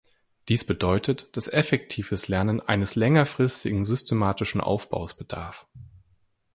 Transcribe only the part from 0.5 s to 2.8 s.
bedeutet, dass effektives Lernen